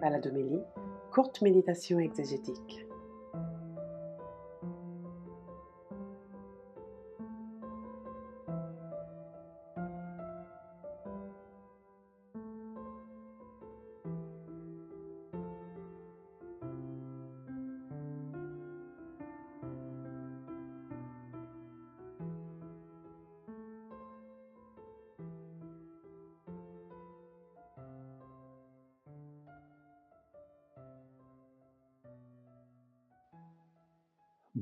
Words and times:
Baladomélie, 0.00 0.62
courte 1.12 1.42
méditation 1.42 1.98
exégétique. 1.98 2.86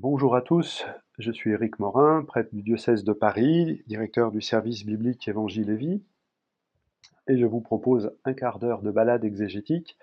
Bonjour 0.01 0.37
à 0.37 0.43
tous, 0.43 0.87
je 1.19 1.33
suis 1.33 1.51
Éric 1.51 1.81
Morin, 1.81 2.23
prêtre 2.23 2.55
du 2.55 2.63
diocèse 2.63 3.03
de 3.03 3.13
Paris, 3.13 3.83
directeur 3.89 4.31
du 4.31 4.41
service 4.41 4.87
biblique 4.87 5.27
Évangile 5.27 5.71
et 5.71 5.75
Vie, 5.75 6.05
et 7.27 7.37
je 7.37 7.45
vous 7.45 7.61
propose 7.61 8.13
un 8.25 8.33
quart 8.33 8.61
d'heure 8.61 8.83
de 8.83 8.93
balade 8.93 9.25
exégétique 9.25 9.99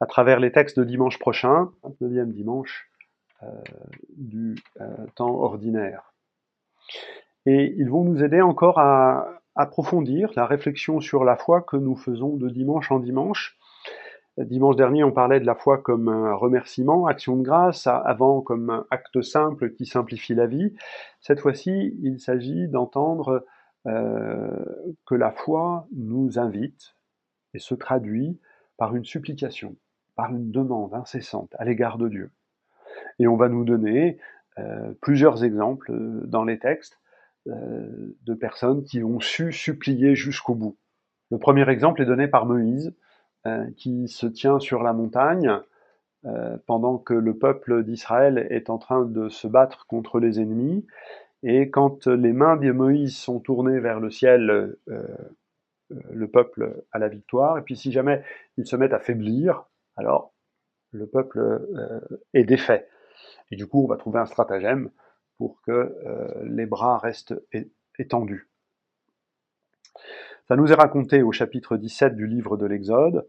à 0.00 0.06
travers 0.06 0.40
les 0.40 0.52
textes 0.52 0.78
de 0.78 0.84
dimanche 0.84 1.18
prochain, 1.18 1.70
29e 1.84 2.32
dimanche 2.32 2.90
euh, 3.42 3.48
du 4.16 4.54
euh, 4.80 4.86
temps 5.16 5.34
ordinaire. 5.34 6.14
Et 7.44 7.74
ils 7.76 7.90
vont 7.90 8.04
nous 8.04 8.24
aider 8.24 8.40
encore 8.40 8.78
à 8.78 9.28
approfondir 9.54 10.30
la 10.34 10.46
réflexion 10.46 11.02
sur 11.02 11.24
la 11.24 11.36
foi 11.36 11.60
que 11.60 11.76
nous 11.76 11.96
faisons 11.96 12.38
de 12.38 12.48
dimanche 12.48 12.90
en 12.90 13.00
dimanche, 13.00 13.58
Dimanche 14.38 14.76
dernier, 14.76 15.02
on 15.02 15.12
parlait 15.12 15.40
de 15.40 15.46
la 15.46 15.54
foi 15.54 15.78
comme 15.78 16.08
un 16.08 16.34
remerciement, 16.34 17.06
action 17.06 17.36
de 17.36 17.42
grâce, 17.42 17.86
avant 17.86 18.42
comme 18.42 18.68
un 18.68 18.86
acte 18.90 19.22
simple 19.22 19.72
qui 19.72 19.86
simplifie 19.86 20.34
la 20.34 20.46
vie. 20.46 20.74
Cette 21.20 21.40
fois-ci, 21.40 21.96
il 22.02 22.20
s'agit 22.20 22.68
d'entendre 22.68 23.46
euh, 23.86 24.64
que 25.06 25.14
la 25.14 25.30
foi 25.30 25.86
nous 25.96 26.38
invite 26.38 26.96
et 27.54 27.58
se 27.58 27.74
traduit 27.74 28.38
par 28.76 28.94
une 28.94 29.04
supplication, 29.04 29.76
par 30.16 30.30
une 30.30 30.50
demande 30.50 30.92
incessante 30.92 31.54
à 31.58 31.64
l'égard 31.64 31.96
de 31.96 32.08
Dieu. 32.08 32.30
Et 33.18 33.26
on 33.26 33.36
va 33.36 33.48
nous 33.48 33.64
donner 33.64 34.18
euh, 34.58 34.92
plusieurs 35.00 35.44
exemples 35.44 35.92
dans 36.26 36.44
les 36.44 36.58
textes 36.58 36.98
euh, 37.46 38.16
de 38.22 38.34
personnes 38.34 38.84
qui 38.84 39.02
ont 39.02 39.20
su 39.20 39.52
supplier 39.52 40.14
jusqu'au 40.14 40.54
bout. 40.54 40.76
Le 41.30 41.38
premier 41.38 41.68
exemple 41.70 42.02
est 42.02 42.06
donné 42.06 42.28
par 42.28 42.44
Moïse, 42.44 42.88
euh, 42.88 43.05
qui 43.76 44.08
se 44.08 44.26
tient 44.26 44.58
sur 44.58 44.82
la 44.82 44.92
montagne 44.92 45.60
euh, 46.26 46.56
pendant 46.66 46.98
que 46.98 47.14
le 47.14 47.38
peuple 47.38 47.84
d'Israël 47.84 48.46
est 48.50 48.68
en 48.68 48.78
train 48.78 49.04
de 49.04 49.28
se 49.28 49.46
battre 49.46 49.86
contre 49.86 50.18
les 50.18 50.40
ennemis. 50.40 50.86
Et 51.42 51.70
quand 51.70 52.08
les 52.08 52.32
mains 52.32 52.56
de 52.56 52.72
Moïse 52.72 53.16
sont 53.16 53.38
tournées 53.38 53.78
vers 53.78 54.00
le 54.00 54.10
ciel, 54.10 54.76
euh, 54.88 55.06
le 55.88 56.28
peuple 56.28 56.82
a 56.90 56.98
la 56.98 57.08
victoire. 57.08 57.58
Et 57.58 57.62
puis 57.62 57.76
si 57.76 57.92
jamais 57.92 58.24
ils 58.56 58.66
se 58.66 58.74
mettent 58.74 58.94
à 58.94 58.98
faiblir, 58.98 59.66
alors 59.96 60.32
le 60.90 61.06
peuple 61.06 61.60
est 62.32 62.44
défait. 62.44 62.88
Et 63.52 63.56
du 63.56 63.68
coup, 63.68 63.84
on 63.84 63.86
va 63.86 63.96
trouver 63.96 64.18
un 64.18 64.26
stratagème 64.26 64.90
pour 65.38 65.60
que 65.62 65.94
les 66.44 66.66
bras 66.66 66.98
restent 66.98 67.34
étendus. 67.98 68.48
Ça 70.48 70.54
nous 70.54 70.70
est 70.70 70.76
raconté 70.76 71.24
au 71.24 71.32
chapitre 71.32 71.76
17 71.76 72.14
du 72.14 72.28
livre 72.28 72.56
de 72.56 72.66
l'Exode, 72.66 73.26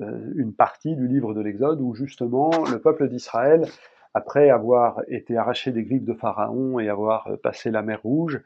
euh, 0.00 0.32
une 0.34 0.54
partie 0.54 0.96
du 0.96 1.06
livre 1.06 1.34
de 1.34 1.42
l'Exode 1.42 1.78
où 1.82 1.94
justement 1.94 2.50
le 2.72 2.78
peuple 2.78 3.06
d'Israël, 3.10 3.66
après 4.14 4.48
avoir 4.48 5.02
été 5.08 5.36
arraché 5.36 5.72
des 5.72 5.84
griffes 5.84 6.06
de 6.06 6.14
Pharaon 6.14 6.78
et 6.78 6.88
avoir 6.88 7.26
euh, 7.26 7.36
passé 7.36 7.70
la 7.70 7.82
mer 7.82 8.00
Rouge, 8.02 8.40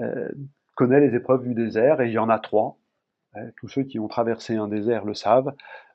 euh, 0.00 0.28
connaît 0.74 0.98
les 0.98 1.14
épreuves 1.14 1.44
du 1.44 1.54
désert, 1.54 2.00
et 2.00 2.08
il 2.08 2.12
y 2.12 2.18
en 2.18 2.28
a 2.28 2.40
trois. 2.40 2.78
Tous 3.56 3.68
ceux 3.68 3.84
qui 3.84 3.98
ont 3.98 4.08
traversé 4.08 4.56
un 4.56 4.68
désert 4.68 5.04
le 5.04 5.14
savent, 5.14 5.54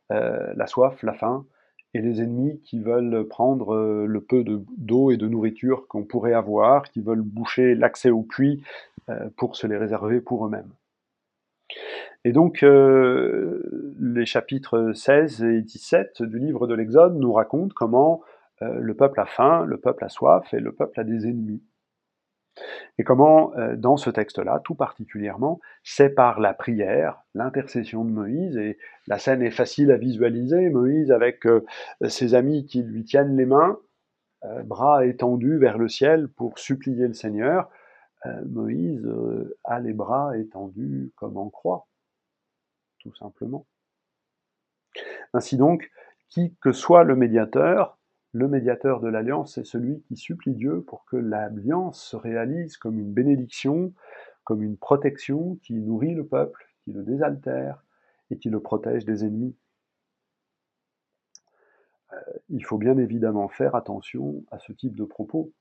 la 0.10 0.68
soif, 0.68 1.04
la 1.04 1.14
faim, 1.14 1.46
et 1.94 2.02
les 2.02 2.22
ennemis 2.22 2.62
qui 2.62 2.80
veulent 2.80 3.28
prendre 3.28 4.06
le 4.06 4.22
peu 4.22 4.44
d'eau 4.44 5.12
et 5.12 5.18
de 5.18 5.28
nourriture 5.28 5.88
qu'on 5.88 6.04
pourrait 6.04 6.34
avoir, 6.34 6.84
qui 6.90 7.02
veulent 7.02 7.22
boucher 7.22 7.76
l'accès 7.76 8.10
au 8.10 8.24
puits 8.24 8.64
pour 9.36 9.56
se 9.56 9.68
les 9.68 9.78
réserver 9.78 10.20
pour 10.20 10.48
eux-mêmes. 10.48 10.72
Et 12.24 12.32
donc, 12.32 12.64
euh, 12.64 13.96
les 14.00 14.26
chapitres 14.26 14.92
16 14.94 15.44
et 15.44 15.62
17 15.62 16.24
du 16.24 16.40
livre 16.40 16.68
de 16.68 16.74
l'Exode 16.74 17.18
nous 17.18 17.34
racontent 17.34 17.74
comment 17.76 18.22
euh, 18.62 18.80
le 18.80 18.94
peuple 18.96 19.20
a 19.20 19.26
faim, 19.26 19.64
le 19.66 19.78
peuple 19.78 20.04
a 20.04 20.10
soif 20.10 20.54
et 20.54 20.60
le 20.60 20.72
peuple 20.72 21.00
a 21.00 21.04
des 21.04 21.28
ennemis. 21.28 21.64
Et 22.98 23.04
comment, 23.04 23.56
euh, 23.56 23.76
dans 23.76 23.98
ce 23.98 24.10
texte-là, 24.10 24.62
tout 24.64 24.74
particulièrement, 24.74 25.60
c'est 25.84 26.10
par 26.10 26.40
la 26.40 26.54
prière, 26.54 27.22
l'intercession 27.36 28.04
de 28.04 28.10
Moïse, 28.10 28.58
et 28.58 28.78
la 29.08 29.20
scène 29.20 29.44
est 29.44 29.52
facile 29.52 29.92
à 29.92 29.98
visualiser, 29.98 30.70
Moïse 30.70 31.12
avec 31.12 31.48
ses 32.08 32.34
amis 32.34 32.66
qui 32.66 32.82
lui 32.82 33.04
tiennent 33.04 33.38
les 33.38 33.46
mains, 33.46 33.78
bras 34.66 35.06
étendus 35.06 35.58
vers 35.58 35.78
le 35.78 35.88
ciel 35.88 36.28
pour 36.30 36.58
supplier 36.58 37.08
le 37.08 37.14
Seigneur, 37.14 37.70
Moïse 38.46 39.08
a 39.64 39.80
les 39.80 39.94
bras 39.94 40.38
étendus 40.38 41.12
comme 41.16 41.38
en 41.38 41.50
croix 41.50 41.88
tout 43.08 43.16
simplement. 43.16 43.66
Ainsi 45.34 45.58
donc, 45.58 45.90
qui 46.30 46.56
que 46.62 46.72
soit 46.72 47.04
le 47.04 47.16
médiateur, 47.16 47.98
le 48.34 48.48
médiateur 48.48 49.00
de 49.00 49.08
l'alliance, 49.08 49.56
c'est 49.56 49.66
celui 49.66 50.02
qui 50.04 50.18
supplie 50.18 50.54
Dieu 50.54 50.82
pour 50.82 51.06
que 51.06 51.16
l'alliance 51.16 52.04
se 52.04 52.16
réalise 52.16 52.78
comme 52.78 53.00
une 53.00 53.14
bénédiction, 53.14 53.94
comme 54.44 54.62
une 54.62 54.78
protection 54.78 55.56
qui 55.64 55.74
nourrit 55.74 56.14
le 56.14 56.26
peuple, 56.26 56.66
qui 56.84 56.92
le 56.92 57.04
désaltère 57.04 57.84
et 58.30 58.38
qui 58.38 58.50
le 58.50 58.60
protège 58.60 59.06
des 59.06 59.24
ennemis. 59.24 59.56
Euh, 62.14 62.18
il 62.50 62.64
faut 62.64 62.78
bien 62.78 62.98
évidemment 62.98 63.48
faire 63.48 63.76
attention 63.76 64.44
à 64.52 64.60
ce 64.60 64.72
type 64.74 64.96
de 64.96 65.04
propos. 65.06 65.52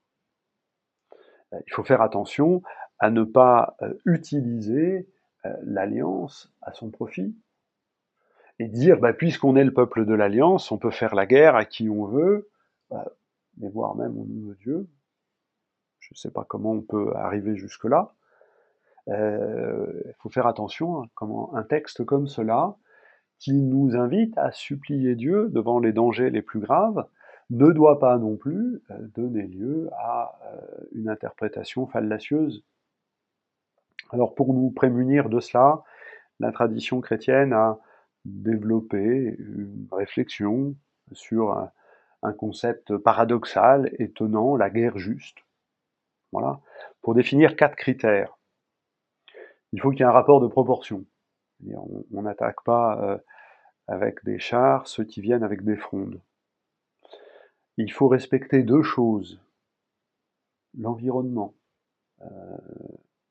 Euh, 1.52 1.60
il 1.66 1.72
faut 1.72 1.84
faire 1.84 2.02
attention 2.02 2.62
à 2.98 3.10
ne 3.10 3.24
pas 3.24 3.76
euh, 3.82 3.94
utiliser 4.04 5.08
euh, 5.44 5.52
l'alliance 5.62 6.52
à 6.62 6.72
son 6.72 6.90
profit 6.90 7.36
et 8.58 8.68
dire 8.68 8.98
bah, 8.98 9.12
puisqu'on 9.12 9.56
est 9.56 9.64
le 9.64 9.72
peuple 9.74 10.06
de 10.06 10.14
l'alliance, 10.14 10.72
on 10.72 10.78
peut 10.78 10.90
faire 10.90 11.14
la 11.14 11.26
guerre 11.26 11.56
à 11.56 11.64
qui 11.64 11.88
on 11.88 12.06
veut, 12.06 12.48
bah, 12.90 13.06
et 13.62 13.68
voire 13.68 13.94
même 13.96 14.18
au 14.18 14.24
nom 14.24 14.48
de 14.48 14.54
Dieu. 14.54 14.88
Je 16.00 16.08
ne 16.12 16.16
sais 16.16 16.30
pas 16.30 16.44
comment 16.44 16.72
on 16.72 16.82
peut 16.82 17.12
arriver 17.16 17.56
jusque-là. 17.56 18.12
Il 19.08 20.14
faut 20.18 20.30
faire 20.30 20.46
attention 20.46 21.02
à 21.02 21.06
comment 21.14 21.54
un 21.54 21.62
texte 21.62 22.04
comme 22.04 22.26
cela, 22.26 22.76
qui 23.38 23.52
nous 23.52 23.96
invite 23.96 24.36
à 24.38 24.50
supplier 24.50 25.14
Dieu 25.14 25.48
devant 25.50 25.78
les 25.78 25.92
dangers 25.92 26.30
les 26.30 26.42
plus 26.42 26.60
graves, 26.60 27.06
ne 27.50 27.70
doit 27.70 27.98
pas 27.98 28.18
non 28.18 28.36
plus 28.36 28.82
euh, 28.90 28.98
donner 29.14 29.46
lieu 29.46 29.88
à 29.98 30.38
une 30.92 31.08
interprétation 31.08 31.86
fallacieuse 31.86 32.64
alors 34.10 34.34
pour 34.34 34.54
nous 34.54 34.70
prémunir 34.70 35.28
de 35.28 35.40
cela, 35.40 35.82
la 36.38 36.52
tradition 36.52 37.00
chrétienne 37.00 37.52
a 37.52 37.78
développé 38.24 39.36
une 39.38 39.88
réflexion 39.90 40.76
sur 41.12 41.52
un, 41.52 41.72
concept 42.38 42.96
paradoxal, 42.96 43.92
étonnant, 44.00 44.56
la 44.56 44.68
guerre 44.68 44.98
juste. 44.98 45.38
Voilà, 46.32 46.60
pour 47.02 47.14
définir 47.14 47.54
quatre 47.54 47.76
critères. 47.76 48.36
Il 49.72 49.80
faut 49.80 49.90
qu'il 49.90 50.00
y 50.00 50.02
ait 50.02 50.06
un 50.06 50.12
rapport 50.12 50.40
de 50.40 50.48
proportion. 50.48 51.04
On 51.68 52.22
n'attaque 52.22 52.64
pas 52.64 53.00
euh, 53.00 53.18
avec 53.86 54.24
des 54.24 54.40
chars 54.40 54.88
ceux 54.88 55.04
qui 55.04 55.20
viennent 55.20 55.44
avec 55.44 55.62
des 55.62 55.76
frondes. 55.76 56.20
Il 57.76 57.92
faut 57.92 58.08
respecter 58.08 58.62
deux 58.62 58.82
choses 58.82 59.40
l'environnement, 60.78 61.54
euh, 62.22 62.56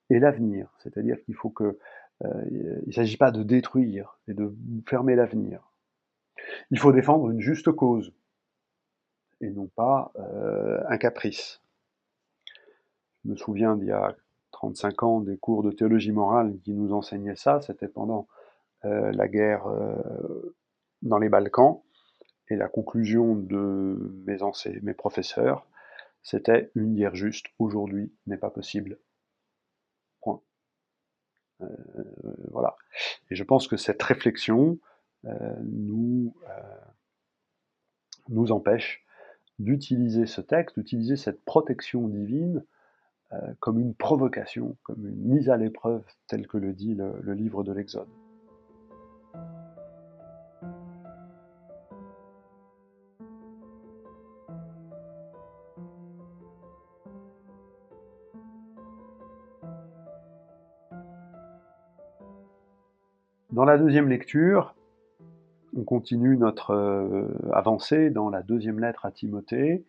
et 0.10 0.20
l'avenir. 0.20 0.70
C'est-à-dire 0.80 1.22
qu'il 1.24 1.36
faut 1.36 1.50
que 1.50 1.80
euh, 2.24 2.46
il 2.52 2.88
ne 2.88 2.92
s'agit 2.92 3.18
pas 3.18 3.32
de 3.32 3.44
détruire 3.44 4.20
et 4.28 4.34
de 4.34 4.54
fermer 4.88 5.16
l'avenir. 5.16 5.72
Il 6.70 6.80
faut 6.80 6.92
défendre 6.92 7.30
une 7.30 7.42
juste 7.42 7.72
cause 7.72 8.14
et 9.42 9.50
non 9.50 9.68
pas 9.68 10.12
euh, 10.18 10.82
un 10.88 10.98
caprice. 10.98 11.62
Je 13.24 13.32
me 13.32 13.36
souviens 13.36 13.76
d'il 13.76 13.88
y 13.88 13.92
a 13.92 14.16
35 14.52 15.04
ans 15.04 15.20
des 15.20 15.38
cours 15.38 15.64
de 15.64 15.72
théologie 15.72 16.12
morale 16.12 16.58
qui 16.64 16.74
nous 16.74 16.94
enseignaient 16.94 17.36
ça. 17.36 17.62
C'était 17.62 17.88
pendant 17.88 18.28
la 18.84 19.28
guerre 19.28 19.66
dans 21.02 21.18
les 21.18 21.28
Balkans. 21.28 21.82
Et 22.50 22.56
la 22.56 22.68
conclusion 22.68 23.36
de 23.36 24.24
mes, 24.26 24.94
professeurs, 24.94 25.68
c'était 26.22 26.72
une 26.76 26.96
guerre 26.96 27.16
juste 27.16 27.48
aujourd'hui 27.60 28.14
n'est 28.28 28.38
pas 28.38 28.50
possible. 28.50 29.00
Euh, 31.62 31.68
voilà. 32.52 32.76
Et 33.30 33.36
je 33.36 33.44
pense 33.44 33.68
que 33.68 33.78
cette 33.78 34.02
réflexion 34.02 34.80
euh, 35.26 35.56
nous, 35.64 36.36
euh, 36.50 36.62
nous 38.30 38.52
empêche 38.52 39.06
d'utiliser 39.60 40.26
ce 40.26 40.42
texte, 40.42 40.78
d'utiliser 40.78 41.16
cette 41.16 41.44
protection 41.46 42.08
divine 42.08 42.64
comme 43.60 43.80
une 43.80 43.94
provocation, 43.94 44.78
comme 44.84 45.06
une 45.06 45.36
mise 45.36 45.50
à 45.50 45.58
l'épreuve, 45.58 46.06
tel 46.28 46.48
que 46.48 46.58
le 46.58 46.72
dit 46.72 46.96
le 46.96 47.34
livre 47.34 47.66
de 47.66 47.74
l'Exode. 47.74 48.08
Dans 63.56 63.63
la 63.63 63.78
deuxième 63.78 64.10
lecture, 64.10 64.75
on 65.78 65.86
continue 65.86 66.36
notre 66.36 66.72
euh, 66.72 67.30
avancée 67.54 68.10
dans 68.10 68.30
la 68.30 68.42
deuxième 68.42 68.81
lettre 68.81 69.06
à 69.06 69.12
Timothée 69.12 69.86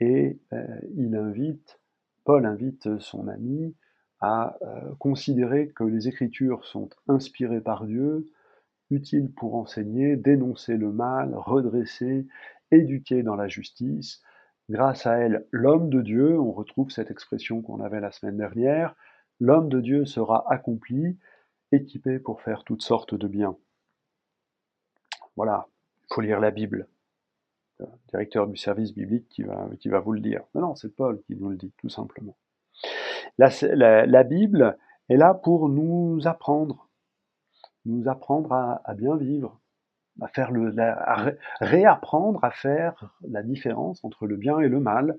et 0.00 0.40
euh, 0.52 0.66
il 0.96 1.14
invite, 1.14 1.78
Paul 2.24 2.44
invite 2.44 2.98
son 2.98 3.28
ami 3.28 3.76
à 4.18 4.56
euh, 4.62 4.92
considérer 4.98 5.68
que 5.68 5.84
les 5.84 6.08
Écritures 6.08 6.64
sont 6.64 6.90
inspirées 7.06 7.60
par 7.60 7.86
Dieu, 7.86 8.26
utiles 8.90 9.30
pour 9.30 9.54
enseigner, 9.54 10.16
dénoncer 10.16 10.76
le 10.76 10.90
mal, 10.90 11.32
redresser, 11.36 12.26
éduquer 12.72 13.22
dans 13.22 13.36
la 13.36 13.46
justice. 13.46 14.20
Grâce 14.68 15.06
à 15.06 15.18
elles, 15.18 15.46
l'homme 15.52 15.90
de 15.90 16.02
Dieu, 16.02 16.40
on 16.40 16.50
retrouve 16.50 16.90
cette 16.90 17.12
expression 17.12 17.62
qu'on 17.62 17.80
avait 17.80 18.00
la 18.00 18.10
semaine 18.10 18.36
dernière, 18.36 18.96
l'homme 19.38 19.68
de 19.68 19.80
Dieu 19.80 20.06
sera 20.06 20.44
accompli, 20.52 21.16
équipé 21.76 22.18
pour 22.18 22.42
faire 22.42 22.64
toutes 22.64 22.82
sortes 22.82 23.14
de 23.14 23.28
biens. 23.28 23.56
Voilà, 25.36 25.68
il 26.02 26.14
faut 26.14 26.20
lire 26.20 26.40
la 26.40 26.50
Bible. 26.50 26.88
Le 27.78 27.86
directeur 28.08 28.46
du 28.46 28.56
service 28.56 28.94
biblique 28.94 29.28
qui 29.28 29.42
va, 29.42 29.68
qui 29.78 29.88
va 29.88 30.00
vous 30.00 30.12
le 30.12 30.20
dire. 30.20 30.42
Non, 30.54 30.62
non, 30.62 30.74
c'est 30.74 30.94
Paul 30.94 31.20
qui 31.26 31.36
nous 31.36 31.50
le 31.50 31.56
dit, 31.56 31.72
tout 31.76 31.90
simplement. 31.90 32.36
La, 33.38 34.24
Bible 34.24 34.78
est 35.08 35.16
là 35.16 35.34
pour 35.34 35.68
nous 35.68 36.20
apprendre, 36.24 36.88
nous 37.84 38.08
apprendre 38.08 38.52
à, 38.52 38.94
bien 38.94 39.16
vivre, 39.16 39.60
à, 40.22 40.28
faire 40.28 40.50
le, 40.50 40.74
réapprendre 41.60 42.42
à 42.42 42.50
faire 42.50 43.14
la 43.22 43.42
différence 43.42 44.02
entre 44.04 44.26
le 44.26 44.36
bien 44.36 44.58
et 44.60 44.68
le 44.68 44.80
mal. 44.80 45.18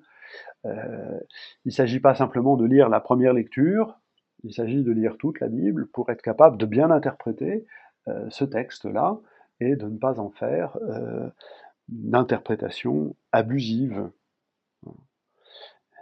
Euh, 0.65 1.19
il 1.65 1.69
ne 1.69 1.73
s'agit 1.73 1.99
pas 1.99 2.15
simplement 2.15 2.57
de 2.57 2.65
lire 2.65 2.89
la 2.89 2.99
première 2.99 3.33
lecture, 3.33 3.99
il 4.47 4.53
s'agit 4.53 4.81
de 4.81 4.91
lire 4.91 5.17
toute 5.17 5.41
la 5.41 5.49
Bible 5.49 5.87
pour 5.87 6.09
être 6.09 6.21
capable 6.21 6.57
de 6.57 6.65
bien 6.65 6.89
interpréter 6.89 7.65
euh, 8.07 8.29
ce 8.29 8.45
texte-là 8.45 9.19
et 9.59 9.75
de 9.75 9.87
ne 9.87 9.97
pas 9.97 10.19
en 10.19 10.29
faire 10.29 10.77
euh, 10.83 11.29
d'interprétation 11.89 13.15
abusive. 13.33 14.09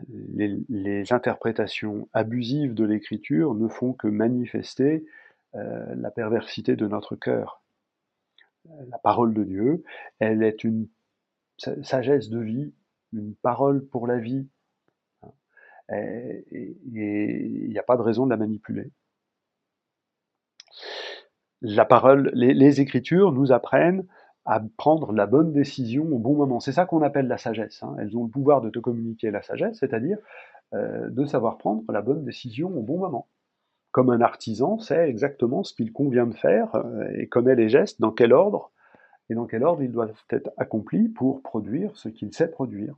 Les, 0.09 1.12
interprétations 1.12 2.07
abusives 2.13 2.74
de 2.74 2.83
l'écriture 2.83 3.56
ne 3.56 3.68
font 3.68 3.94
que 3.94 4.07
manifester 4.07 5.06
euh, 5.56 5.95
la 5.95 6.12
perversité 6.12 6.75
de 6.75 6.88
notre 6.88 7.15
cœur. 7.15 7.63
La 8.89 8.98
parole 9.00 9.33
de 9.33 9.44
Dieu, 9.44 9.83
elle 10.19 10.44
est 10.44 10.63
une 10.63 10.88
sagesse 11.57 12.30
de 12.30 12.39
vie, 12.39 12.74
une 13.13 13.36
parole 13.36 13.86
pour 13.88 14.06
la 14.06 14.19
vie, 14.19 14.48
et 15.89 16.45
il 16.85 17.69
n'y 17.69 17.77
a 17.77 17.83
pas 17.83 17.97
de 17.97 18.01
raison 18.01 18.25
de 18.25 18.31
la 18.31 18.37
manipuler. 18.37 18.91
La 21.61 21.85
parole, 21.85 22.29
les, 22.33 22.81
Écritures 22.81 23.31
nous 23.31 23.51
apprennent 23.51 24.05
à 24.45 24.61
prendre 24.77 25.11
la 25.13 25.25
bonne 25.25 25.51
décision 25.51 26.03
au 26.11 26.19
bon 26.19 26.35
moment. 26.35 26.59
C'est 26.59 26.71
ça 26.71 26.85
qu'on 26.85 27.01
appelle 27.01 27.27
la 27.27 27.37
sagesse. 27.37 27.81
Hein. 27.81 27.95
Elles 27.99 28.15
ont 28.15 28.23
le 28.23 28.29
pouvoir 28.29 28.61
de 28.61 28.69
te 28.69 28.77
communiquer 28.77 29.31
la 29.31 29.41
sagesse, 29.41 29.79
c'est-à-dire 29.79 30.17
euh, 30.73 31.09
de 31.09 31.25
savoir 31.25 31.57
prendre 31.57 31.83
la 31.91 32.01
bonne 32.01 32.23
décision 32.23 32.67
au 32.77 32.83
bon 32.83 32.99
moment. 32.99 33.27
Comme 33.91 34.09
un 34.09 34.21
artisan 34.21 34.77
sait 34.77 35.09
exactement 35.09 35.63
ce 35.63 35.73
qu'il 35.73 35.91
convient 35.91 36.27
de 36.27 36.35
faire 36.35 36.75
euh, 36.75 37.09
et 37.15 37.27
connaît 37.27 37.55
les 37.55 37.69
gestes, 37.69 37.99
dans 37.99 38.11
quel 38.11 38.33
ordre, 38.33 38.71
et 39.29 39.33
dans 39.33 39.47
quel 39.47 39.63
ordre 39.63 39.81
ils 39.81 39.91
doivent 39.91 40.13
être 40.29 40.51
accomplis 40.57 41.09
pour 41.09 41.41
produire 41.41 41.95
ce 41.97 42.09
qu'il 42.09 42.31
sait 42.33 42.51
produire. 42.51 42.95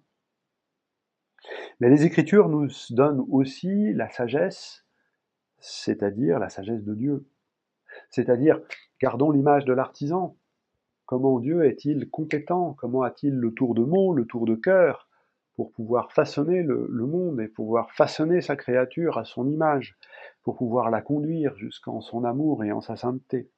Mais 1.80 1.90
les 1.90 2.06
Écritures 2.06 2.50
nous 2.50 2.68
donnent 2.90 3.26
aussi 3.30 3.94
la 3.94 4.10
sagesse, 4.10 4.86
c'est-à-dire 5.60 6.40
la 6.40 6.50
sagesse 6.50 6.84
de 6.84 6.94
Dieu. 6.94 7.26
C'est-à-dire, 8.10 8.60
gardons 9.02 9.32
l'image 9.32 9.66
de 9.66 9.74
l'artisan. 9.74 10.38
Comment 11.06 11.40
Dieu 11.40 11.66
est-il 11.66 12.10
compétent? 12.10 12.74
Comment 12.74 13.04
a-t-il 13.04 13.34
le 13.34 13.54
tour 13.54 13.76
de 13.76 13.84
mot, 13.84 14.14
le 14.14 14.26
tour 14.26 14.46
de 14.46 14.56
cœur 14.56 15.08
pour 15.56 15.72
pouvoir 15.72 16.12
façonner 16.12 16.62
le, 16.62 16.88
monde 17.08 17.42
et 17.42 17.48
pouvoir 17.48 17.92
façonner 17.92 18.42
sa 18.42 18.56
créature 18.56 19.18
à 19.18 19.26
son 19.26 19.50
image, 19.50 19.98
pour 20.44 20.56
pouvoir 20.56 20.92
la 20.92 21.02
conduire 21.02 21.58
jusqu'en 21.58 22.00
son 22.00 22.26
amour 22.26 22.64
et 22.64 22.72
en 22.72 22.82
sa 22.82 22.96
sainteté? 22.96 23.50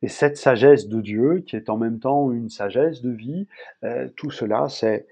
Et 0.00 0.08
cette 0.08 0.36
sagesse 0.36 0.88
de 0.88 1.00
Dieu, 1.00 1.40
qui 1.40 1.56
est 1.56 1.68
en 1.68 1.76
même 1.76 1.98
temps 1.98 2.32
une 2.32 2.48
sagesse 2.48 3.02
de 3.02 3.10
vie, 3.10 3.46
euh, 3.84 4.08
tout 4.16 4.30
cela, 4.30 4.68
c'est 4.68 5.06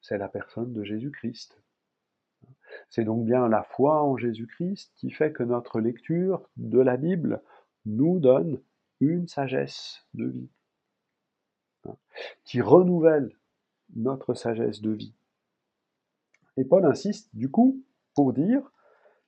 c'est 0.00 0.18
la 0.18 0.28
personne 0.28 0.72
de 0.72 0.84
Jésus-Christ. 0.84 1.62
C'est 2.88 3.04
donc 3.04 3.24
bien 3.24 3.48
la 3.48 3.62
foi 3.62 4.02
en 4.02 4.16
Jésus-Christ 4.16 4.92
qui 4.96 5.10
fait 5.10 5.32
que 5.32 5.42
notre 5.42 5.80
lecture 5.80 6.48
de 6.56 6.78
la 6.78 6.96
Bible 6.96 7.42
nous 7.84 8.18
donne 8.18 8.60
une 9.00 9.28
sagesse 9.28 10.06
de 10.14 10.26
vie, 10.26 10.50
hein, 11.86 11.96
qui 12.44 12.60
renouvelle 12.60 13.36
notre 13.94 14.34
sagesse 14.34 14.80
de 14.80 14.90
vie. 14.90 15.14
Et 16.56 16.64
Paul 16.64 16.84
insiste 16.84 17.34
du 17.34 17.50
coup 17.50 17.82
pour 18.14 18.32
dire, 18.32 18.72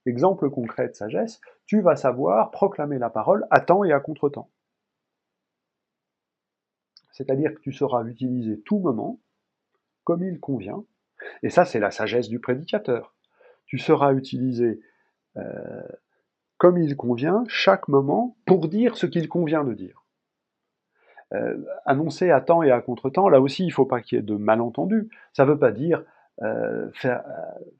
exemple 0.07 0.51
concret 0.51 0.89
de 0.89 0.95
sagesse, 0.95 1.41
tu 1.67 1.81
vas 1.81 1.97
savoir 1.97 2.51
proclamer 2.51 2.99
la 2.99 3.11
parole 3.11 3.47
à 3.51 3.61
temps 3.61 3.85
et 3.85 3.93
à 3.93 4.01
contre-temps. 4.01 4.51
C'est-à-dire 7.13 7.55
que 7.55 7.61
tu 7.61 7.73
sauras 7.73 8.05
utiliser 8.05 8.61
tout 8.63 8.79
moment 8.79 9.21
il 10.19 10.41
convient. 10.41 10.85
Et 11.43 11.51
ça, 11.51 11.65
c'est 11.65 11.81
la 11.81 11.91
sagesse 11.91 12.29
du 12.29 12.41
prédicateur. 12.41 13.15
Tu 13.67 13.79
seras 13.79 14.13
utilisé 14.13 14.81
euh, 15.37 15.83
comme 16.59 16.79
il 16.79 16.97
convient 16.97 17.45
chaque 17.49 17.89
moment 17.89 18.37
pour 18.47 18.69
dire 18.69 18.97
ce 18.97 19.07
qu'il 19.07 19.29
convient 19.29 19.65
de 19.65 19.75
dire. 19.75 20.05
Euh, 21.33 21.65
annoncer 21.87 22.31
à 22.31 22.41
temps 22.41 22.63
et 22.63 22.71
à 22.71 22.81
contre-temps, 22.81 23.29
là 23.29 23.41
aussi, 23.41 23.63
il 23.63 23.69
ne 23.69 23.73
faut 23.73 23.87
pas 23.87 24.01
qu'il 24.01 24.17
y 24.17 24.19
ait 24.19 24.25
de 24.25 24.35
malentendus. 24.35 25.09
Ça 25.33 25.45
ne 25.45 25.53
veut 25.53 25.59
pas 25.59 25.73
dire 25.73 26.05
euh, 26.43 26.91
faire, 26.93 27.25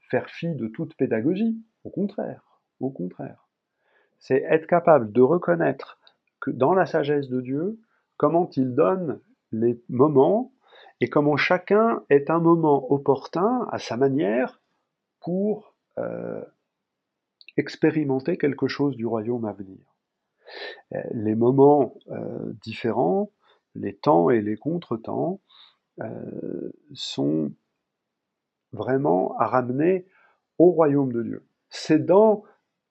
faire 0.09 0.29
fi 0.29 0.55
de 0.55 0.67
toute 0.67 0.95
pédagogie. 0.95 1.57
Au 1.83 1.89
contraire, 1.89 2.61
au 2.79 2.89
contraire. 2.89 3.49
C'est 4.19 4.43
être 4.49 4.67
capable 4.67 5.11
de 5.11 5.21
reconnaître 5.21 5.99
que 6.39 6.51
dans 6.51 6.73
la 6.73 6.85
sagesse 6.85 7.27
de 7.27 7.41
Dieu, 7.41 7.79
comment 8.17 8.49
il 8.55 8.75
donne 8.75 9.19
les 9.51 9.81
moments 9.89 10.51
et 11.01 11.09
comment 11.09 11.35
chacun 11.35 12.03
est 12.09 12.29
un 12.29 12.39
moment 12.39 12.91
opportun 12.91 13.67
à 13.71 13.79
sa 13.79 13.97
manière 13.97 14.61
pour 15.19 15.75
euh, 15.97 16.43
expérimenter 17.57 18.37
quelque 18.37 18.67
chose 18.67 18.95
du 18.95 19.07
royaume 19.07 19.45
à 19.45 19.51
venir. 19.51 19.79
Euh, 20.93 21.01
les 21.11 21.33
moments 21.33 21.95
euh, 22.11 22.53
différents, 22.61 23.31
les 23.73 23.95
temps 23.95 24.29
et 24.29 24.41
les 24.41 24.55
contretemps 24.55 25.41
sont 26.93 27.51
vraiment 28.71 29.37
à 29.37 29.45
ramener 29.45 30.07
au 30.57 30.71
royaume 30.71 31.11
de 31.13 31.21
Dieu. 31.21 31.45
C'est 31.69 32.03
dans 32.03 32.43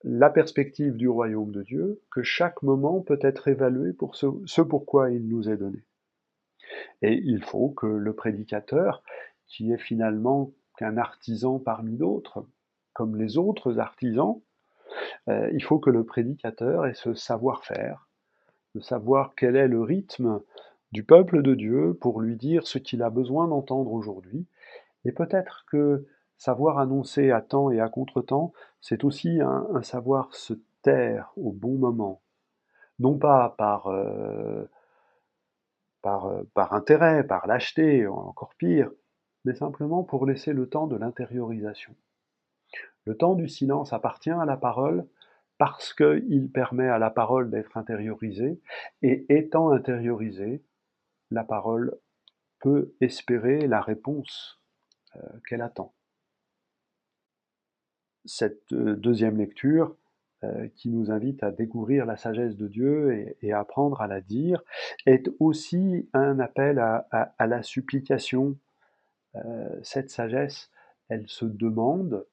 la 0.04 0.30
perspective 0.30 0.96
du 0.96 1.08
royaume 1.08 1.50
de 1.50 1.62
Dieu 1.62 2.00
que 2.12 2.22
chaque 2.22 2.62
moment 2.62 3.00
peut 3.00 3.18
être 3.20 3.48
évalué 3.48 3.92
pour 3.92 4.14
ce, 4.14 4.26
ce 4.46 4.62
pourquoi 4.62 5.10
il 5.10 5.26
nous 5.26 5.48
est 5.48 5.56
donné. 5.56 5.82
Et 7.02 7.20
il 7.24 7.42
faut 7.42 7.70
que 7.70 7.86
le 7.86 8.12
prédicateur, 8.12 9.02
qui 9.46 9.72
est 9.72 9.78
finalement 9.78 10.52
qu'un 10.76 10.96
artisan 10.96 11.58
parmi 11.58 11.96
d'autres, 11.96 12.46
comme 12.92 13.16
les 13.16 13.38
autres 13.38 13.78
artisans, 13.78 14.40
euh, 15.28 15.50
il 15.52 15.62
faut 15.62 15.78
que 15.78 15.90
le 15.90 16.04
prédicateur 16.04 16.86
ait 16.86 16.94
ce 16.94 17.14
savoir-faire, 17.14 18.08
de 18.74 18.80
savoir 18.80 19.34
quel 19.36 19.56
est 19.56 19.68
le 19.68 19.82
rythme 19.82 20.40
du 20.92 21.04
peuple 21.04 21.42
de 21.42 21.54
Dieu 21.54 21.96
pour 22.00 22.20
lui 22.20 22.36
dire 22.36 22.66
ce 22.66 22.78
qu'il 22.78 23.02
a 23.02 23.10
besoin 23.10 23.48
d'entendre 23.48 23.92
aujourd'hui. 23.92 24.46
Et 25.04 25.12
peut-être 25.12 25.64
que 25.70 26.06
savoir 26.36 26.78
annoncer 26.78 27.30
à 27.30 27.40
temps 27.40 27.70
et 27.70 27.80
à 27.80 27.88
contre-temps, 27.88 28.52
c'est 28.80 29.04
aussi 29.04 29.40
un, 29.40 29.82
savoir 29.82 30.34
se 30.34 30.54
taire 30.82 31.32
au 31.36 31.52
bon 31.52 31.76
moment. 31.76 32.20
Non 32.98 33.18
pas 33.18 33.54
par 33.56 33.86
euh, 33.88 34.64
euh, 36.04 36.42
par, 36.54 36.72
intérêt, 36.72 37.26
par 37.26 37.46
lâcheté, 37.46 38.06
encore 38.06 38.54
pire, 38.56 38.90
mais 39.44 39.54
simplement 39.54 40.02
pour 40.02 40.26
laisser 40.26 40.52
le 40.52 40.68
temps 40.68 40.86
de 40.86 40.96
l'intériorisation. 40.96 41.94
Le 43.04 43.16
temps 43.16 43.34
du 43.34 43.48
silence 43.48 43.92
appartient 43.92 44.30
à 44.30 44.44
la 44.44 44.56
parole 44.56 45.06
parce 45.58 45.92
qu'il 45.92 46.50
permet 46.50 46.88
à 46.88 46.98
la 46.98 47.10
parole 47.10 47.50
d'être 47.50 47.76
intériorisée, 47.76 48.62
et 49.02 49.26
étant 49.28 49.70
intériorisée, 49.70 50.64
la 51.30 51.44
parole 51.44 51.98
peut 52.60 52.94
espérer 53.02 53.66
la 53.66 53.82
réponse 53.82 54.58
euh, 55.16 55.20
qu'elle 55.46 55.60
attend. 55.60 55.94
Cette 58.24 58.72
euh, 58.72 58.96
deuxième 58.96 59.36
lecture 59.36 59.96
qui 60.76 60.88
nous 60.88 61.10
invite 61.10 61.42
à 61.42 61.50
découvrir 61.50 62.06
la 62.06 62.16
sagesse 62.16 62.56
de 62.56 62.66
Dieu 62.66 63.34
et, 63.42 63.52
à 63.52 63.60
apprendre 63.60 64.00
à 64.00 64.06
la 64.06 64.20
dire, 64.20 64.62
est 65.04 65.28
aussi 65.38 66.08
un 66.14 66.38
appel 66.38 66.78
à, 66.78 67.46
la 67.46 67.62
supplication. 67.62 68.56
cette 69.82 70.10
sagesse, 70.10 70.70
elle 71.10 71.28
se 71.28 71.44
demande, 71.44 72.26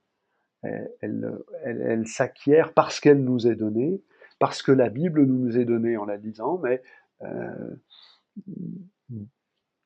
elle 0.64 2.08
s'acquiert 2.08 2.74
parce 2.74 3.02
qu'elle 3.02 3.24
nous 3.24 3.46
est 3.46 3.56
donnée, 3.56 4.02
parce 4.40 4.62
que 4.62 4.72
la 4.72 4.90
Bible 4.90 5.26
nous 5.26 5.58
est 5.58 5.66
donnée 5.66 5.98
en 5.98 6.06
la 6.06 6.18
lisant, 6.18 6.60
mais 6.60 6.82
euh, 7.24 7.76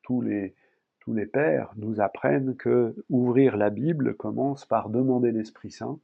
tous, 0.02 0.20
les, 0.20 0.54
tous 1.00 1.14
les 1.14 1.26
pères 1.26 1.72
nous 1.76 2.00
apprennent 2.00 2.56
que 2.56 2.94
ouvrir 3.08 3.56
la 3.56 3.70
Bible 3.70 4.14
commence 4.14 4.66
par 4.66 4.90
demander 4.90 5.32
l'Esprit 5.32 5.70
Saint 5.70 5.98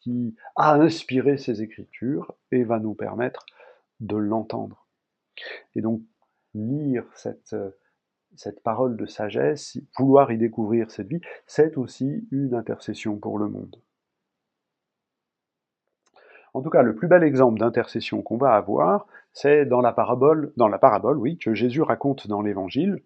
qui 0.00 0.34
a 0.56 0.74
inspiré 0.74 1.38
ces 1.38 1.62
écritures 1.62 2.34
et 2.52 2.64
va 2.64 2.78
nous 2.78 2.94
permettre 2.94 3.44
de 4.00 4.16
l'entendre. 4.16 4.86
Et 5.74 5.80
donc, 5.80 6.02
lire 6.54 7.04
cette, 7.14 7.54
cette 8.36 8.62
parole 8.62 8.96
de 8.96 9.06
sagesse, 9.06 9.78
vouloir 9.98 10.32
y 10.32 10.38
découvrir 10.38 10.90
cette 10.90 11.08
vie, 11.08 11.20
c'est 11.46 11.76
aussi 11.76 12.26
une 12.30 12.54
intercession 12.54 13.16
pour 13.16 13.38
le 13.38 13.48
monde. 13.48 13.76
En 16.52 16.62
tout 16.62 16.70
cas, 16.70 16.82
le 16.82 16.94
plus 16.94 17.06
bel 17.06 17.22
exemple 17.22 17.60
d'intercession 17.60 18.22
qu'on 18.22 18.36
va 18.36 18.54
avoir, 18.54 19.06
c'est 19.32 19.66
dans 19.66 19.80
la 19.80 19.92
parabole, 19.92 20.52
dans 20.56 20.68
la 20.68 20.78
parabole, 20.78 21.18
oui, 21.18 21.38
que 21.38 21.54
Jésus 21.54 21.82
raconte 21.82 22.26
dans 22.26 22.42
l'Évangile, 22.42 23.02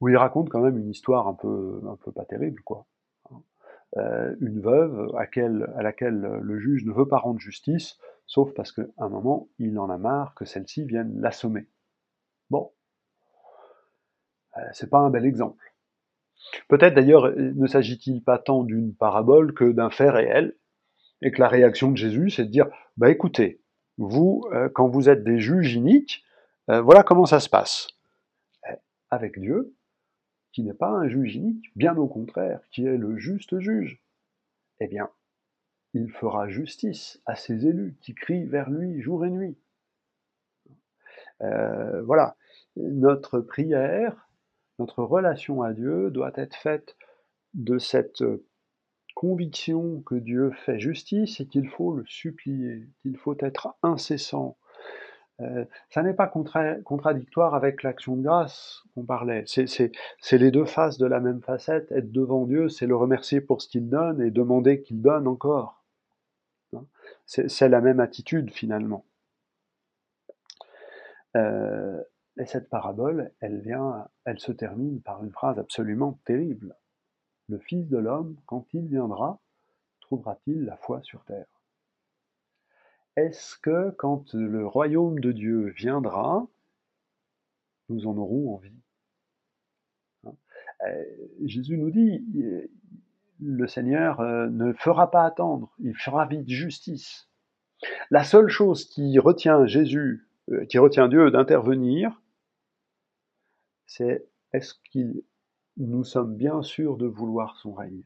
où 0.00 0.08
il 0.08 0.16
raconte 0.16 0.48
quand 0.48 0.60
même 0.60 0.78
une 0.78 0.90
histoire 0.90 1.28
un 1.28 1.34
peu, 1.34 1.80
un 1.88 1.96
peu 1.96 2.10
pas 2.10 2.24
terrible, 2.24 2.60
quoi. 2.62 2.86
Euh, 3.96 4.36
une 4.40 4.60
veuve 4.60 5.12
à, 5.16 5.82
laquelle 5.82 6.20
le 6.42 6.58
juge 6.58 6.84
ne 6.84 6.92
veut 6.92 7.08
pas 7.08 7.18
rendre 7.18 7.40
justice, 7.40 7.98
sauf 8.26 8.54
parce 8.54 8.70
qu'à 8.70 8.82
un 8.98 9.08
moment, 9.08 9.48
il 9.58 9.78
en 9.78 9.90
a 9.90 9.98
marre 9.98 10.34
que 10.34 10.44
celle-ci 10.44 10.84
vienne 10.84 11.20
l'assommer. 11.20 11.66
Bon, 12.50 12.70
euh, 14.56 14.60
c'est 14.72 14.90
pas 14.90 14.98
un 14.98 15.10
bel 15.10 15.24
exemple. 15.24 15.64
Peut-être 16.68 16.94
d'ailleurs 16.94 17.32
ne 17.36 17.66
s'agit-il 17.66 18.22
pas 18.22 18.38
tant 18.38 18.62
d'une 18.62 18.94
parabole 18.94 19.54
que 19.54 19.72
d'un 19.72 19.90
fait 19.90 20.10
réel, 20.10 20.56
et 21.22 21.32
que 21.32 21.40
la 21.40 21.48
réaction 21.48 21.90
de 21.90 21.96
Jésus, 21.96 22.30
c'est 22.30 22.44
de 22.44 22.50
dire, 22.50 22.68
bah 22.96 23.10
écoutez, 23.10 23.60
vous, 23.98 24.48
euh, 24.52 24.70
quand 24.72 24.88
vous 24.88 25.10
êtes 25.10 25.22
des 25.24 25.38
juges 25.38 25.74
iniques, 25.74 26.24
voilà 26.68 27.02
comment 27.02 27.26
ça 27.26 27.40
se 27.40 27.48
passe. 27.48 27.88
Avec 29.10 29.40
Dieu, 29.40 29.74
qui 30.52 30.62
n'est 30.62 30.74
pas 30.74 30.90
un 30.90 31.08
juge 31.08 31.36
inique, 31.36 31.70
bien 31.76 31.96
au 31.96 32.08
contraire, 32.08 32.60
qui 32.70 32.84
est 32.86 32.96
le 32.96 33.16
juste 33.16 33.58
juge, 33.60 34.02
eh 34.80 34.88
bien, 34.88 35.10
il 35.94 36.10
fera 36.10 36.48
justice 36.48 37.20
à 37.26 37.36
ses 37.36 37.66
élus 37.66 37.96
qui 38.00 38.14
crient 38.14 38.46
vers 38.46 38.70
lui 38.70 39.00
jour 39.00 39.24
et 39.24 39.30
nuit. 39.30 39.56
Euh, 41.42 42.02
voilà, 42.02 42.36
notre 42.76 43.40
prière, 43.40 44.28
notre 44.78 45.02
relation 45.02 45.62
à 45.62 45.72
Dieu 45.72 46.10
doit 46.10 46.32
être 46.36 46.56
faite 46.56 46.96
de 47.54 47.78
cette 47.78 48.22
conviction 49.14 50.00
que 50.02 50.14
Dieu 50.14 50.52
fait 50.64 50.78
justice 50.78 51.40
et 51.40 51.46
qu'il 51.46 51.68
faut 51.68 51.94
le 51.94 52.04
supplier, 52.06 52.88
qu'il 53.02 53.16
faut 53.16 53.36
être 53.40 53.76
incessant. 53.82 54.56
Euh, 55.40 55.64
ça 55.88 56.02
n'est 56.02 56.14
pas 56.14 56.26
contradictoire 56.26 57.54
avec 57.54 57.82
l'action 57.82 58.16
de 58.16 58.22
grâce 58.22 58.82
qu'on 58.94 59.04
parlait. 59.04 59.44
C'est 59.46 60.38
les 60.38 60.50
deux 60.50 60.64
faces 60.64 60.98
de 60.98 61.06
la 61.06 61.20
même 61.20 61.40
facette. 61.40 61.90
Être 61.92 62.12
devant 62.12 62.46
Dieu, 62.46 62.68
c'est 62.68 62.86
le 62.86 62.96
remercier 62.96 63.40
pour 63.40 63.62
ce 63.62 63.68
qu'il 63.68 63.88
donne 63.88 64.20
et 64.20 64.30
demander 64.30 64.82
qu'il 64.82 65.00
donne 65.00 65.26
encore. 65.26 65.82
Hein? 66.74 66.84
C'est 67.26 67.68
la 67.68 67.80
même 67.80 68.00
attitude 68.00 68.50
finalement. 68.50 69.04
Euh, 71.36 72.02
et 72.38 72.46
cette 72.46 72.68
parabole, 72.68 73.30
elle 73.40 73.60
vient, 73.60 74.08
elle 74.24 74.40
se 74.40 74.52
termine 74.52 75.00
par 75.00 75.22
une 75.22 75.30
phrase 75.30 75.58
absolument 75.58 76.18
terrible. 76.24 76.76
Le 77.48 77.58
Fils 77.58 77.88
de 77.88 77.98
l'homme, 77.98 78.36
quand 78.46 78.66
il 78.72 78.86
viendra, 78.88 79.38
trouvera-t-il 80.00 80.64
la 80.64 80.76
foi 80.76 81.00
sur 81.02 81.24
terre? 81.24 81.59
Est-ce 83.16 83.58
que 83.58 83.90
quand 83.90 84.32
le 84.34 84.66
royaume 84.66 85.20
de 85.20 85.32
Dieu 85.32 85.70
viendra, 85.76 86.46
nous 87.88 88.06
en 88.06 88.16
aurons 88.16 88.54
envie? 88.54 88.80
Hein? 90.24 90.34
Euh, 90.86 91.04
Jésus 91.44 91.76
nous 91.76 91.90
dit, 91.90 92.24
le 93.40 93.66
Seigneur 93.66 94.20
euh, 94.20 94.48
ne 94.48 94.72
fera 94.72 95.10
pas 95.10 95.24
attendre, 95.24 95.72
il 95.78 95.96
fera 95.96 96.26
vite 96.26 96.48
justice. 96.48 97.28
La 98.10 98.24
seule 98.24 98.48
chose 98.48 98.84
qui 98.84 99.18
retient 99.18 99.66
Jésus, 99.66 100.28
euh, 100.50 100.64
qui 100.66 100.78
retient 100.78 101.08
Dieu 101.08 101.30
d'intervenir, 101.30 102.20
c'est 103.86 104.26
est-ce 104.52 104.74
qu'il 104.90 105.22
nous 105.76 106.04
sommes 106.04 106.36
bien 106.36 106.62
sûrs 106.62 106.96
de 106.96 107.06
vouloir 107.06 107.56
son 107.56 107.72
règne? 107.72 108.04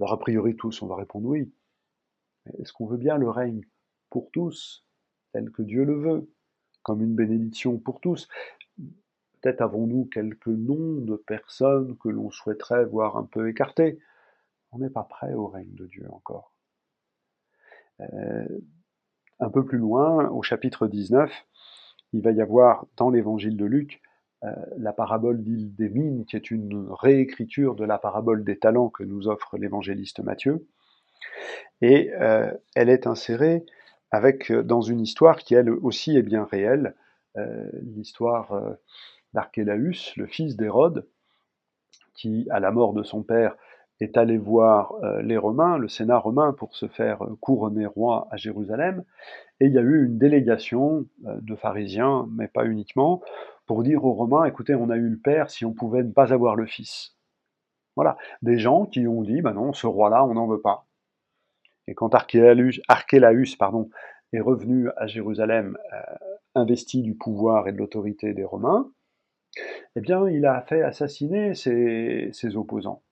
Alors 0.00 0.12
a 0.12 0.18
priori 0.18 0.56
tous, 0.56 0.80
on 0.82 0.86
va 0.86 0.96
répondre 0.96 1.28
oui. 1.28 1.52
Est-ce 2.58 2.72
qu'on 2.72 2.86
veut 2.86 2.96
bien 2.96 3.16
le 3.16 3.28
règne 3.30 3.62
pour 4.10 4.30
tous, 4.30 4.86
tel 5.32 5.50
que 5.50 5.62
Dieu 5.62 5.84
le 5.84 5.98
veut, 5.98 6.30
comme 6.82 7.02
une 7.02 7.14
bénédiction 7.14 7.78
pour 7.78 8.00
tous? 8.00 8.28
Peut-être 9.40 9.60
avons-nous 9.60 10.06
quelques 10.06 10.48
noms 10.48 11.00
de 11.00 11.16
personnes 11.16 11.96
que 11.98 12.08
l'on 12.08 12.30
souhaiterait 12.30 12.84
voir 12.84 13.16
un 13.16 13.24
peu 13.24 13.48
écartées. 13.48 13.98
On 14.72 14.78
n'est 14.78 14.90
pas 14.90 15.04
prêt 15.04 15.32
au 15.34 15.46
règne 15.46 15.74
de 15.74 15.86
Dieu 15.86 16.06
encore. 16.10 16.52
Euh, 18.00 18.46
un 19.40 19.50
peu 19.50 19.64
plus 19.64 19.78
loin, 19.78 20.28
au 20.30 20.42
chapitre 20.42 20.88
19, 20.88 21.30
il 22.12 22.22
va 22.22 22.32
y 22.32 22.40
avoir 22.40 22.86
dans 22.96 23.10
l'évangile 23.10 23.56
de 23.56 23.64
Luc 23.64 24.02
euh, 24.44 24.54
la 24.76 24.92
parabole 24.92 25.42
d'île 25.42 25.74
des 25.74 25.88
mines, 25.88 26.24
qui 26.24 26.36
est 26.36 26.50
une 26.50 26.88
réécriture 26.90 27.74
de 27.74 27.84
la 27.84 27.98
parabole 27.98 28.44
des 28.44 28.58
talents 28.58 28.88
que 28.88 29.02
nous 29.02 29.28
offre 29.28 29.58
l'évangéliste 29.58 30.20
Matthieu. 30.20 30.66
Et 31.80 32.12
euh, 32.20 32.50
elle 32.74 32.88
est 32.88 33.06
insérée 33.06 33.64
euh, 34.14 34.62
dans 34.62 34.80
une 34.80 35.00
histoire 35.00 35.36
qui, 35.36 35.54
elle 35.54 35.70
aussi, 35.70 36.16
est 36.16 36.22
bien 36.22 36.44
réelle, 36.44 36.94
l'histoire 37.82 38.76
d'Archélaüs, 39.32 40.16
le 40.16 40.26
fils 40.26 40.56
d'Hérode, 40.56 41.06
qui, 42.14 42.48
à 42.50 42.58
la 42.58 42.72
mort 42.72 42.94
de 42.94 43.04
son 43.04 43.22
père, 43.22 43.54
est 44.00 44.16
allé 44.16 44.38
voir 44.38 44.94
les 45.22 45.36
Romains, 45.36 45.78
le 45.78 45.86
Sénat 45.86 46.18
romain, 46.18 46.52
pour 46.52 46.74
se 46.74 46.88
faire 46.88 47.24
couronner 47.40 47.86
roi 47.86 48.26
à 48.32 48.36
Jérusalem. 48.36 49.04
Et 49.60 49.66
il 49.66 49.72
y 49.72 49.78
a 49.78 49.82
eu 49.82 50.04
une 50.06 50.18
délégation 50.18 51.06
de 51.20 51.54
pharisiens, 51.54 52.26
mais 52.32 52.48
pas 52.48 52.64
uniquement, 52.64 53.22
pour 53.66 53.84
dire 53.84 54.04
aux 54.04 54.14
Romains, 54.14 54.44
écoutez, 54.46 54.74
on 54.74 54.90
a 54.90 54.96
eu 54.96 55.08
le 55.08 55.18
Père, 55.18 55.50
si 55.50 55.64
on 55.64 55.74
pouvait 55.74 56.02
ne 56.02 56.10
pas 56.10 56.32
avoir 56.32 56.56
le 56.56 56.66
Fils. 56.66 57.14
Voilà, 57.94 58.16
des 58.42 58.58
gens 58.58 58.86
qui 58.86 59.06
ont 59.06 59.22
dit, 59.22 59.42
ben 59.42 59.52
non, 59.52 59.72
ce 59.72 59.86
roi-là, 59.86 60.24
on 60.24 60.34
n'en 60.34 60.48
veut 60.48 60.60
pas. 60.60 60.87
Et 61.88 61.94
quand 61.94 62.14
Archélaüs, 62.14 62.82
est 64.34 64.40
revenu 64.40 64.90
à 64.98 65.06
Jérusalem, 65.06 65.78
euh, 65.94 66.16
investi 66.54 67.00
du 67.00 67.14
pouvoir 67.14 67.66
et 67.66 67.72
de 67.72 67.78
l'autorité 67.78 68.34
des 68.34 68.44
Romains, 68.44 68.92
eh 69.96 70.00
bien, 70.02 70.28
il 70.28 70.44
a 70.44 70.60
fait 70.60 70.82
assassiner 70.82 71.54
ses, 71.54 72.56
opposants. 72.56 73.02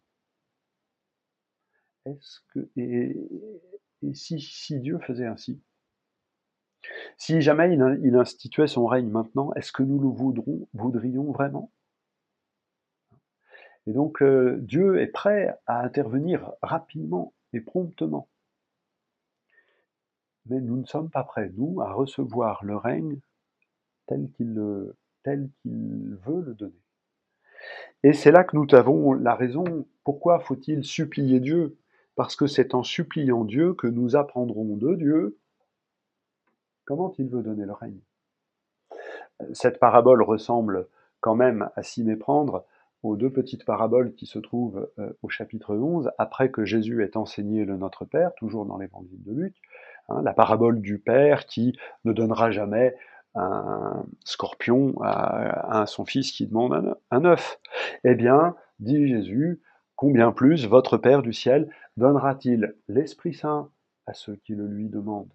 Est-ce 2.04 2.40
que, 2.52 2.68
et, 2.76 3.16
si 4.12 4.78
Dieu 4.78 4.98
faisait 4.98 5.26
ainsi? 5.26 5.58
Si 7.16 7.40
jamais 7.40 7.72
il, 7.72 8.14
instituait 8.14 8.66
son 8.66 8.86
règne 8.86 9.08
maintenant, 9.08 9.54
est-ce 9.54 9.72
que 9.72 9.82
nous 9.82 9.98
le 9.98 10.62
voudrions 10.74 11.32
vraiment? 11.32 11.72
Et 13.86 13.92
donc 13.92 14.20
euh, 14.20 14.58
Dieu 14.60 15.00
est 15.00 15.06
prêt 15.06 15.56
à 15.66 15.82
intervenir 15.82 16.52
rapidement 16.60 17.32
et 17.54 17.60
promptement. 17.60 18.28
Mais 20.48 20.60
nous 20.60 20.76
ne 20.76 20.86
sommes 20.86 21.10
pas 21.10 21.24
prêts, 21.24 21.50
nous, 21.56 21.80
à 21.80 21.92
recevoir 21.92 22.64
le 22.64 22.76
règne 22.76 23.18
tel 24.06 24.30
qu'il 24.36 24.54
veut 24.54 26.42
le 26.42 26.54
donner. 26.54 26.82
Et 28.02 28.12
c'est 28.12 28.30
là 28.30 28.44
que 28.44 28.56
nous 28.56 28.66
avons 28.72 29.12
la 29.12 29.34
raison. 29.34 29.86
Pourquoi 30.04 30.38
faut-il 30.38 30.84
supplier 30.84 31.40
Dieu 31.40 31.76
Parce 32.14 32.36
que 32.36 32.46
c'est 32.46 32.74
en 32.74 32.82
suppliant 32.82 33.44
Dieu 33.44 33.74
que 33.74 33.86
nous 33.86 34.14
apprendrons 34.14 34.76
de 34.76 34.94
Dieu 34.94 35.38
Comment 36.84 37.12
il 37.18 37.28
veut 37.28 37.42
donner 37.42 37.64
le 37.64 37.72
règne 37.72 37.98
Cette 39.52 39.80
parabole 39.80 40.22
ressemble 40.22 40.86
quand 41.20 41.34
même 41.34 41.68
à 41.74 41.82
s'y 41.82 42.04
méprendre 42.04 42.64
aux 43.02 43.16
deux 43.16 43.30
petites 43.30 43.64
paraboles 43.64 44.14
qui 44.14 44.26
se 44.26 44.38
trouvent 44.38 44.88
euh, 44.98 45.12
au 45.22 45.28
chapitre 45.28 45.76
11, 45.76 46.10
après 46.18 46.50
que 46.50 46.64
Jésus 46.64 47.02
ait 47.02 47.16
enseigné 47.16 47.64
le 47.64 47.76
Notre 47.76 48.04
Père, 48.04 48.34
toujours 48.34 48.66
dans 48.66 48.78
l'évangile 48.78 49.22
de 49.22 49.32
Luc, 49.32 49.54
hein, 50.08 50.22
la 50.22 50.32
parabole 50.32 50.80
du 50.80 50.98
Père 50.98 51.46
qui 51.46 51.78
ne 52.04 52.12
donnera 52.12 52.50
jamais 52.50 52.96
un 53.34 54.04
scorpion 54.24 54.94
à, 55.02 55.84
son 55.86 56.04
fils 56.04 56.32
qui 56.32 56.46
demande 56.46 56.96
un, 57.10 57.24
œuf. 57.24 57.60
Eh 58.04 58.14
bien, 58.14 58.56
dit 58.78 59.06
Jésus, 59.08 59.60
combien 59.94 60.32
plus 60.32 60.66
votre 60.66 60.96
Père 60.96 61.22
du 61.22 61.34
ciel 61.34 61.68
donnera-t-il 61.96 62.74
l'Esprit 62.88 63.34
Saint 63.34 63.70
à 64.06 64.14
ceux 64.14 64.36
qui 64.36 64.54
le 64.54 64.66
lui 64.66 64.88
demandent? 64.88 65.32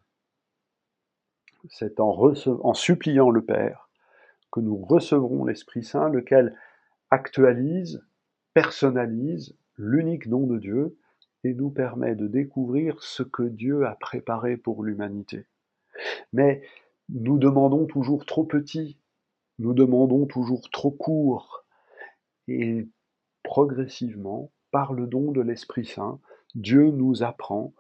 C'est 1.70 2.00
en 2.00 2.74
suppliant 2.74 3.30
le 3.30 3.44
Père 3.44 3.90
que 4.52 4.60
nous 4.60 4.78
recevrons 4.78 5.46
l'Esprit 5.46 5.84
Saint, 5.84 6.10
lequel 6.10 6.56
actualise, 7.12 8.04
personnalise 8.54 9.56
l'unique 9.78 10.28
nom 10.28 10.48
de 10.48 10.58
Dieu 10.58 10.98
et 11.44 11.54
nous 11.54 11.70
permet 11.70 12.16
de 12.16 12.28
découvrir 12.28 13.02
ce 13.02 13.24
que 13.24 13.44
Dieu 13.44 13.86
a 13.86 13.96
préparé 13.96 14.58
pour 14.58 14.84
l'humanité. 14.84 15.46
Mais 16.34 16.62
nous 17.10 17.38
demandons 17.38 17.86
toujours 17.86 18.26
trop 18.26 18.44
petit, 18.44 19.00
nous 19.60 19.74
demandons 19.74 20.26
toujours 20.26 20.70
trop 20.70 20.92
court, 20.92 21.66
et 22.48 22.88
progressivement, 23.44 24.52
par 24.72 24.94
le 24.94 25.08
don 25.08 25.32
de 25.32 25.42
l'Esprit 25.42 25.86
Saint, 25.86 26.20
Dieu 26.56 26.92
nous 26.92 27.24
apprend 27.24 27.74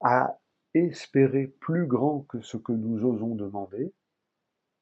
à 0.00 0.38
espérer 0.74 1.46
plus 1.46 1.86
grand 1.86 2.20
que 2.28 2.40
ce 2.40 2.56
que 2.56 2.72
nous 2.72 3.04
osons 3.04 3.34
demander, 3.34 3.92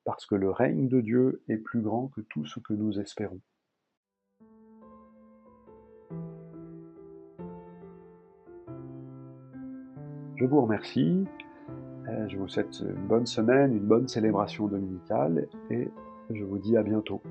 parce 0.05 0.26
que 0.26 0.35
le 0.35 0.50
règne 0.50 0.88
de 0.88 1.00
Dieu 1.00 1.43
est 1.49 1.57
plus 1.57 1.81
grand 1.81 2.09
que 2.09 2.21
tout 2.21 2.45
ce 2.45 2.61
que 2.61 2.75
nous 2.75 3.00
espérons. 3.00 3.41
Je 10.37 10.47
vous 10.47 10.62
remercie, 10.62 11.25
euh, 12.09 12.29
je 12.29 12.37
vous 12.37 12.49
souhaite 12.49 12.81
une 12.81 13.07
bonne 13.07 13.26
semaine, 13.26 13.73
une 13.73 13.87
bonne 13.87 14.09
célébration 14.09 14.67
dominicale 14.67 15.47
et 15.71 15.88
je 16.31 16.43
vous 16.43 16.59
dis 16.59 16.76
à 16.76 16.83
bientôt. 16.83 17.23